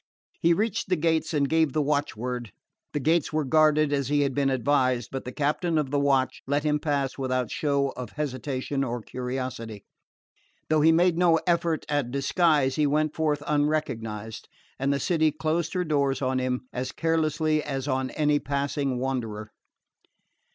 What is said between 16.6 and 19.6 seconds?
as carelessly as on any passing wanderer.